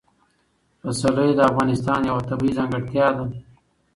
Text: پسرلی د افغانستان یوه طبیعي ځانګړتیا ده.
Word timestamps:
پسرلی 0.81 1.31
د 1.35 1.41
افغانستان 1.51 1.99
یوه 2.09 2.23
طبیعي 2.29 2.53
ځانګړتیا 2.57 3.07
ده. 3.17 3.25